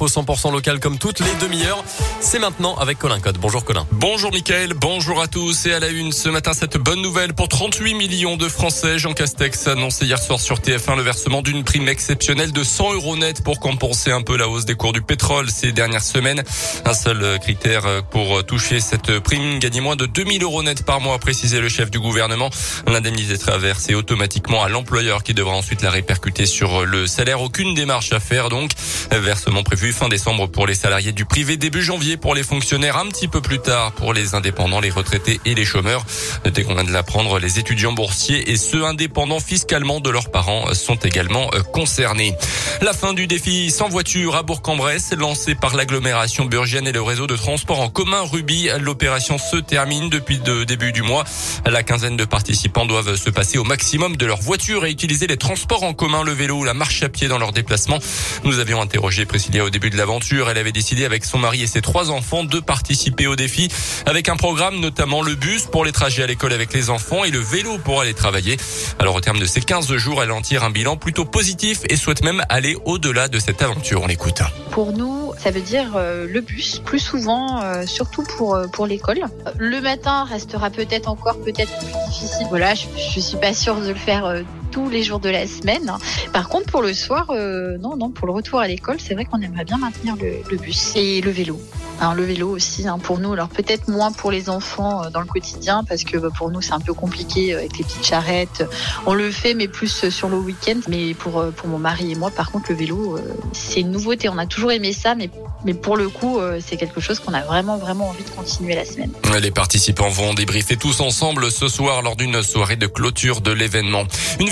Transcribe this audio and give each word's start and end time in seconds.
Au 0.00 0.06
100% 0.06 0.52
local 0.52 0.78
comme 0.78 0.96
toutes 0.96 1.18
les 1.18 1.34
demi-heures. 1.40 1.82
C'est 2.20 2.38
maintenant 2.38 2.76
avec 2.76 2.98
Colin 2.98 3.18
Code. 3.18 3.36
Bonjour 3.38 3.64
Colin. 3.64 3.84
Bonjour 3.90 4.30
Mickaël, 4.30 4.74
bonjour 4.74 5.20
à 5.20 5.26
tous. 5.26 5.66
Et 5.66 5.72
à 5.72 5.80
la 5.80 5.88
une 5.88 6.12
ce 6.12 6.28
matin, 6.28 6.52
cette 6.52 6.76
bonne 6.76 7.02
nouvelle 7.02 7.34
pour 7.34 7.48
38 7.48 7.94
millions 7.94 8.36
de 8.36 8.48
Français. 8.48 9.00
Jean 9.00 9.12
Castex 9.12 9.66
a 9.66 9.72
annoncé 9.72 10.06
hier 10.06 10.20
soir 10.20 10.38
sur 10.38 10.60
TF1 10.60 10.94
le 10.94 11.02
versement 11.02 11.42
d'une 11.42 11.64
prime 11.64 11.88
exceptionnelle 11.88 12.52
de 12.52 12.62
100 12.62 12.94
euros 12.94 13.16
net 13.16 13.42
pour 13.42 13.58
compenser 13.58 14.12
un 14.12 14.22
peu 14.22 14.36
la 14.36 14.48
hausse 14.48 14.66
des 14.66 14.76
cours 14.76 14.92
du 14.92 15.02
pétrole 15.02 15.50
ces 15.50 15.72
dernières 15.72 16.04
semaines. 16.04 16.44
Un 16.84 16.94
seul 16.94 17.40
critère 17.40 18.04
pour 18.12 18.46
toucher 18.46 18.78
cette 18.78 19.18
prime, 19.18 19.58
gagner 19.58 19.80
moins 19.80 19.96
de 19.96 20.06
2000 20.06 20.44
euros 20.44 20.62
net 20.62 20.84
par 20.84 21.00
mois, 21.00 21.16
a 21.16 21.18
précisé 21.18 21.60
le 21.60 21.68
chef 21.68 21.90
du 21.90 21.98
gouvernement. 21.98 22.50
L'indemnité 22.86 23.36
sera 23.36 23.58
versée 23.58 23.96
automatiquement 23.96 24.62
à 24.62 24.68
l'employeur 24.68 25.24
qui 25.24 25.34
devra 25.34 25.56
ensuite 25.56 25.82
la 25.82 25.90
répercuter 25.90 26.46
sur 26.46 26.86
le 26.86 27.08
salaire. 27.08 27.42
Aucune 27.42 27.74
démarche 27.74 28.12
à 28.12 28.20
faire 28.20 28.48
donc. 28.48 28.70
Versement 29.10 29.64
prévu 29.64 29.87
fin 29.92 30.08
décembre 30.08 30.46
pour 30.48 30.66
les 30.66 30.74
salariés 30.74 31.12
du 31.12 31.24
privé, 31.24 31.56
début 31.56 31.82
janvier 31.82 32.16
pour 32.16 32.34
les 32.34 32.42
fonctionnaires, 32.42 32.96
un 32.96 33.06
petit 33.06 33.28
peu 33.28 33.40
plus 33.40 33.58
tard 33.58 33.92
pour 33.92 34.12
les 34.12 34.34
indépendants, 34.34 34.80
les 34.80 34.90
retraités 34.90 35.40
et 35.44 35.54
les 35.54 35.64
chômeurs. 35.64 36.04
Dès 36.44 36.64
qu'on 36.64 36.74
vient 36.74 36.84
de 36.84 36.92
l'apprendre, 36.92 37.38
les 37.38 37.58
étudiants 37.58 37.92
boursiers 37.92 38.50
et 38.50 38.56
ceux 38.56 38.84
indépendants 38.84 39.40
fiscalement 39.40 40.00
de 40.00 40.10
leurs 40.10 40.30
parents 40.30 40.74
sont 40.74 40.96
également 40.96 41.50
euh, 41.54 41.62
concernés. 41.62 42.34
La 42.82 42.92
fin 42.92 43.14
du 43.14 43.26
défi 43.26 43.70
sans 43.70 43.88
voiture 43.88 44.36
à 44.36 44.42
Bourg-en-Bresse, 44.42 45.14
lancé 45.16 45.54
par 45.54 45.76
l'agglomération 45.76 46.44
burgienne 46.44 46.86
et 46.86 46.92
le 46.92 47.02
réseau 47.02 47.26
de 47.26 47.36
transport 47.36 47.80
en 47.80 47.88
commun 47.88 48.22
Ruby. 48.22 48.68
L'opération 48.80 49.38
se 49.38 49.56
termine 49.56 50.08
depuis 50.08 50.40
le 50.44 50.64
début 50.64 50.92
du 50.92 51.02
mois. 51.02 51.24
La 51.66 51.82
quinzaine 51.82 52.16
de 52.16 52.24
participants 52.24 52.86
doivent 52.86 53.16
se 53.16 53.30
passer 53.30 53.58
au 53.58 53.64
maximum 53.64 54.16
de 54.16 54.26
leur 54.26 54.40
voiture 54.40 54.84
et 54.86 54.90
utiliser 54.90 55.26
les 55.26 55.36
transports 55.36 55.82
en 55.82 55.94
commun, 55.94 56.24
le 56.24 56.32
vélo 56.32 56.56
ou 56.58 56.64
la 56.64 56.74
marche 56.74 57.02
à 57.02 57.08
pied 57.08 57.28
dans 57.28 57.38
leur 57.38 57.52
déplacement. 57.52 57.98
Nous 58.44 58.58
avions 58.58 58.80
interrogé 58.80 59.24
Priscilla 59.24 59.64
au 59.64 59.70
début 59.70 59.77
de 59.78 59.96
l'aventure. 59.96 60.50
Elle 60.50 60.58
avait 60.58 60.72
décidé 60.72 61.04
avec 61.04 61.24
son 61.24 61.38
mari 61.38 61.62
et 61.62 61.66
ses 61.66 61.80
trois 61.80 62.10
enfants 62.10 62.44
de 62.44 62.58
participer 62.60 63.26
au 63.26 63.36
défi 63.36 63.68
avec 64.06 64.28
un 64.28 64.36
programme 64.36 64.80
notamment 64.80 65.22
le 65.22 65.34
bus 65.34 65.64
pour 65.66 65.84
les 65.84 65.92
trajets 65.92 66.24
à 66.24 66.26
l'école 66.26 66.52
avec 66.52 66.72
les 66.72 66.90
enfants 66.90 67.24
et 67.24 67.30
le 67.30 67.38
vélo 67.38 67.78
pour 67.78 68.00
aller 68.00 68.14
travailler. 68.14 68.56
Alors 68.98 69.14
au 69.14 69.20
terme 69.20 69.38
de 69.38 69.46
ces 69.46 69.60
15 69.60 69.96
jours, 69.96 70.22
elle 70.22 70.32
en 70.32 70.42
tire 70.42 70.64
un 70.64 70.70
bilan 70.70 70.96
plutôt 70.96 71.24
positif 71.24 71.80
et 71.88 71.96
souhaite 71.96 72.22
même 72.24 72.42
aller 72.48 72.76
au-delà 72.84 73.28
de 73.28 73.38
cette 73.38 73.62
aventure. 73.62 74.02
On 74.02 74.06
l'écoute. 74.06 74.42
Pour 74.72 74.92
nous, 74.92 75.32
ça 75.38 75.50
veut 75.50 75.60
dire 75.60 75.92
euh, 75.96 76.26
le 76.28 76.40
bus, 76.40 76.80
plus 76.84 76.98
souvent, 76.98 77.62
euh, 77.62 77.86
surtout 77.86 78.24
pour 78.36 78.54
euh, 78.56 78.86
l'école. 78.86 79.20
Le 79.56 79.80
matin 79.80 80.24
restera 80.24 80.70
peut-être 80.70 81.08
encore 81.08 81.38
peut-être 81.40 81.76
plus 81.78 82.10
difficile. 82.10 82.46
Voilà, 82.48 82.74
je, 82.74 82.86
je 83.14 83.20
suis 83.20 83.36
pas 83.36 83.54
sûre 83.54 83.80
de 83.80 83.88
le 83.88 83.94
faire 83.94 84.42
tous 84.70 84.88
les 84.88 85.02
jours 85.02 85.20
de 85.20 85.28
la 85.28 85.46
semaine. 85.46 85.92
Par 86.32 86.48
contre, 86.48 86.66
pour 86.70 86.82
le 86.82 86.92
soir, 86.94 87.26
euh, 87.30 87.78
non, 87.78 87.96
non, 87.96 88.10
pour 88.10 88.26
le 88.26 88.32
retour 88.32 88.60
à 88.60 88.68
l'école, 88.68 88.96
c'est 88.98 89.14
vrai 89.14 89.24
qu'on 89.24 89.40
aimerait 89.40 89.64
bien 89.64 89.78
maintenir 89.78 90.16
le, 90.16 90.56
bus 90.56 90.92
et 90.96 91.20
le 91.20 91.30
vélo. 91.30 91.60
Hein, 92.00 92.14
le 92.14 92.22
vélo 92.22 92.48
aussi, 92.48 92.86
hein, 92.86 92.98
pour 92.98 93.18
nous, 93.18 93.32
alors 93.32 93.48
peut-être 93.48 93.88
moins 93.88 94.12
pour 94.12 94.30
les 94.30 94.48
enfants 94.48 95.02
euh, 95.02 95.10
dans 95.10 95.20
le 95.20 95.26
quotidien, 95.26 95.82
parce 95.82 96.04
que 96.04 96.16
bah, 96.16 96.28
pour 96.36 96.50
nous, 96.50 96.60
c'est 96.60 96.72
un 96.72 96.80
peu 96.80 96.94
compliqué 96.94 97.54
euh, 97.54 97.58
avec 97.58 97.76
les 97.78 97.84
petites 97.84 98.06
charrettes. 98.06 98.64
On 99.06 99.14
le 99.14 99.30
fait, 99.30 99.54
mais 99.54 99.66
plus 99.66 100.08
sur 100.10 100.28
le 100.28 100.36
week-end. 100.36 100.80
Mais 100.88 101.14
pour, 101.14 101.44
pour 101.56 101.68
mon 101.68 101.78
mari 101.78 102.12
et 102.12 102.14
moi, 102.14 102.30
par 102.30 102.52
contre, 102.52 102.70
le 102.70 102.76
vélo, 102.76 103.18
c'est 103.52 103.80
une 103.80 103.90
nouveauté. 103.90 104.28
On 104.28 104.38
a 104.38 104.46
toujours 104.46 104.70
aimé 104.70 104.92
ça, 104.92 105.14
mais, 105.14 105.30
mais 105.64 105.74
pour 105.74 105.96
le 105.96 106.08
coup, 106.08 106.38
c'est 106.60 106.76
quelque 106.76 107.00
chose 107.00 107.18
qu'on 107.18 107.34
a 107.34 107.42
vraiment, 107.42 107.78
vraiment 107.78 108.08
envie 108.08 108.24
de 108.24 108.30
continuer 108.30 108.74
la 108.74 108.84
semaine. 108.84 109.10
Les 109.40 109.50
participants 109.50 110.08
vont 110.08 110.34
débriefer 110.34 110.76
tous 110.76 111.00
ensemble 111.00 111.50
ce 111.50 111.68
soir 111.68 112.02
lors 112.02 112.16
d'une 112.16 112.42
soirée 112.42 112.76
de 112.76 112.86
clôture 112.86 113.40
de 113.40 113.50
l'événement. 113.50 114.04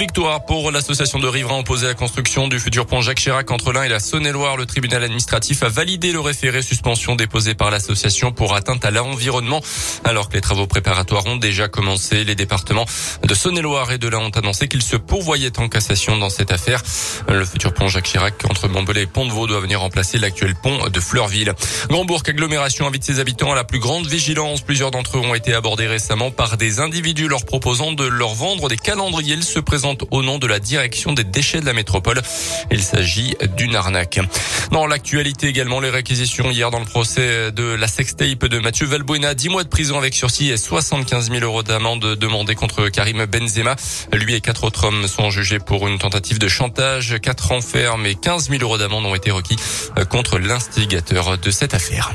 Victoire 0.07 0.45
pour 0.45 0.71
l'association 0.71 1.19
de 1.19 1.27
riverains 1.27 1.59
opposés 1.59 1.87
à 1.87 1.89
la 1.89 1.95
construction 1.95 2.47
du 2.47 2.61
futur 2.61 2.87
pont 2.87 3.01
Jacques 3.01 3.19
Chirac 3.19 3.51
entre 3.51 3.73
l'Ain 3.73 3.83
et 3.83 3.89
la 3.89 3.99
Saône-et-Loire. 3.99 4.57
Le 4.57 4.65
tribunal 4.65 5.03
administratif 5.03 5.65
a 5.65 5.69
validé 5.69 6.13
le 6.13 6.21
référé 6.21 6.63
suspension 6.63 7.17
déposé 7.17 7.55
par 7.55 7.73
l'association 7.73 8.31
pour 8.31 8.55
atteinte 8.55 8.85
à 8.85 8.93
l'environnement. 8.93 9.61
Alors 10.05 10.29
que 10.29 10.35
les 10.35 10.41
travaux 10.41 10.69
préparatoires 10.69 11.27
ont 11.27 11.35
déjà 11.35 11.67
commencé, 11.67 12.23
les 12.23 12.37
départements 12.37 12.85
de 13.25 13.35
Saône-et-Loire 13.35 13.91
et 13.91 13.99
de 13.99 14.07
l'Ain 14.07 14.21
ont 14.21 14.31
annoncé 14.31 14.69
qu'ils 14.69 14.83
se 14.83 14.95
pourvoyaient 14.95 15.59
en 15.59 15.69
cassation 15.69 16.17
dans 16.17 16.31
cette 16.31 16.53
affaire. 16.53 16.85
Le 17.29 17.45
futur 17.45 17.75
pont 17.75 17.89
Jacques 17.89 18.07
Chirac 18.07 18.35
entre 18.49 18.69
Montbellet 18.69 19.03
et 19.03 19.07
Pont-de-Vaux 19.07 19.49
doit 19.49 19.61
venir 19.61 19.81
remplacer 19.81 20.19
l'actuel 20.19 20.55
pont 20.55 20.89
de 20.89 21.01
Fleurville. 21.01 21.53
Grandbourg 21.91 22.23
agglomération 22.29 22.87
invite 22.87 23.03
ses 23.03 23.19
habitants 23.19 23.51
à 23.51 23.57
la 23.57 23.65
plus 23.65 23.81
grande 23.81 24.07
vigilance. 24.07 24.61
Plusieurs 24.61 24.93
d'entre 24.93 25.19
eux 25.19 25.21
ont 25.21 25.35
été 25.35 25.53
abordés 25.53 25.89
récemment 25.89 26.31
par 26.31 26.57
des 26.59 26.79
individus 26.79 27.27
leur 27.27 27.45
proposant 27.45 27.91
de 27.91 28.05
leur 28.05 28.35
vendre 28.35 28.69
des 28.69 28.79
calendriers. 28.79 29.35
Ils 29.35 29.43
se 29.43 29.59
présentent 29.59 29.96
au 30.11 30.23
nom 30.23 30.39
de 30.39 30.47
la 30.47 30.59
direction 30.59 31.13
des 31.13 31.25
déchets 31.25 31.61
de 31.61 31.67
la 31.67 31.73
métropole. 31.73 32.21
Il 32.71 32.83
s'agit 32.83 33.35
d'une 33.57 33.75
arnaque. 33.75 34.21
Dans 34.73 34.87
l'actualité 34.87 35.49
également, 35.49 35.81
les 35.81 35.91
réquisitions 35.91 36.51
hier 36.51 36.71
dans 36.71 36.81
le 36.81 36.85
procès 36.85 37.53
de 37.53 37.75
la 37.75 37.89
sextape 37.89 38.47
de 38.47 38.59
Mathieu 38.59 38.87
Valbuena. 38.87 39.35
10 39.35 39.49
mois 39.49 39.65
de 39.65 39.69
prison 39.69 39.99
avec 39.99 40.15
sursis 40.15 40.51
et 40.51 40.57
75 40.57 41.31
000 41.31 41.45
euros 41.45 41.63
d'amende 41.63 42.17
demandés 42.17 42.55
contre 42.55 42.89
Karim 42.89 43.25
Benzema. 43.27 43.77
Lui 44.13 44.35
et 44.35 44.41
quatre 44.41 44.65
autres 44.65 44.85
hommes 44.85 45.07
sont 45.07 45.31
jugés 45.31 45.59
pour 45.59 45.87
une 45.89 45.99
tentative 45.99 46.39
de 46.39 46.49
chantage. 46.49 47.17
Quatre 47.23 47.53
ans 47.53 47.61
ferme 47.61 48.07
et 48.07 48.15
15 48.15 48.51
000 48.51 48.63
euros 48.63 48.79
d'amende 48.79 49.07
ont 49.07 49.15
été 49.15 49.31
requis 49.31 49.57
contre 50.11 50.39
l'instigateur 50.39 51.39
de 51.39 51.51
cette 51.51 51.75
affaire. 51.75 52.15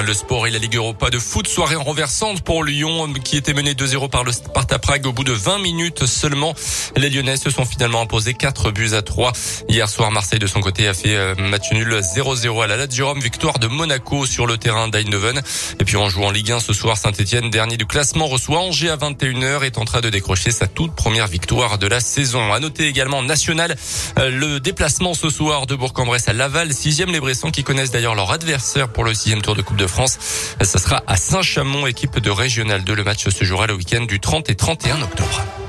Le 0.00 0.14
sport 0.14 0.46
et 0.46 0.50
la 0.50 0.58
Ligue 0.58 0.76
Europa 0.76 1.10
de 1.10 1.18
foot, 1.18 1.46
soirée 1.46 1.76
renversante 1.76 2.40
pour 2.40 2.64
Lyon 2.64 3.12
qui 3.22 3.36
était 3.36 3.52
mené 3.52 3.74
2-0 3.74 4.08
par 4.08 4.24
le 4.24 4.32
Sparta 4.32 4.78
Prague 4.78 5.06
au 5.06 5.12
bout 5.12 5.22
de 5.22 5.32
20 5.32 5.58
minutes 5.58 6.06
seulement. 6.06 6.54
Les 6.96 7.10
Lyonnais 7.10 7.36
se 7.36 7.50
sont 7.50 7.64
finalement 7.64 8.00
imposés 8.00 8.34
4 8.34 8.70
buts 8.70 8.94
à 8.94 9.02
3. 9.02 9.32
Hier 9.68 9.88
soir, 9.88 10.10
Marseille 10.10 10.38
de 10.38 10.46
son 10.46 10.60
côté 10.60 10.88
a 10.88 10.94
fait 10.94 11.14
euh, 11.14 11.34
match 11.36 11.70
nul 11.72 11.92
0-0 11.92 12.64
à 12.64 12.66
la 12.66 12.76
Lazio 12.76 13.06
Rome, 13.06 13.20
victoire 13.20 13.58
de 13.58 13.68
Monaco 13.68 14.24
sur 14.24 14.46
le 14.46 14.56
terrain 14.56 14.88
d'Eindhoven. 14.88 15.40
Et 15.78 15.84
puis 15.84 15.96
en 15.96 16.30
Ligue 16.30 16.52
1 16.52 16.60
ce 16.60 16.72
soir, 16.72 16.96
Saint-Etienne, 16.96 17.50
dernier 17.50 17.76
du 17.76 17.86
classement, 17.86 18.26
reçoit 18.26 18.60
Angers 18.60 18.90
à 18.90 18.96
21h 18.96 19.62
est 19.62 19.78
en 19.78 19.84
train 19.84 20.00
de 20.00 20.10
décrocher 20.10 20.50
sa 20.50 20.66
toute 20.66 20.94
première 20.96 21.26
victoire 21.26 21.78
de 21.78 21.86
la 21.86 22.00
saison. 22.00 22.52
À 22.52 22.60
noter 22.60 22.88
également 22.88 23.22
national 23.22 23.76
euh, 24.18 24.30
le 24.30 24.58
déplacement 24.58 25.14
ce 25.14 25.28
soir 25.28 25.66
de 25.66 25.76
Bourg-en-Bresse 25.76 26.28
à 26.28 26.32
Laval, 26.32 26.72
sixième 26.72 27.12
les 27.12 27.20
Bressons 27.20 27.50
qui 27.50 27.62
connaissent 27.62 27.92
d'ailleurs 27.92 28.14
leur 28.14 28.32
adversaire 28.32 28.88
pour 28.88 29.04
le 29.04 29.14
sixième 29.14 29.42
tour 29.42 29.54
de 29.54 29.62
Coupe 29.62 29.76
de 29.76 29.81
France. 29.86 30.18
Ça 30.60 30.78
sera 30.78 31.02
à 31.06 31.16
Saint-Chamond, 31.16 31.86
équipe 31.86 32.18
de 32.18 32.30
Régional 32.30 32.84
2. 32.84 32.94
Le 32.94 33.04
match 33.04 33.28
se 33.28 33.44
jouera 33.44 33.66
le 33.66 33.74
week-end 33.74 34.02
du 34.02 34.20
30 34.20 34.50
et 34.50 34.54
31 34.54 35.02
octobre. 35.02 35.61